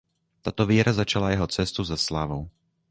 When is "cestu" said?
1.47-1.83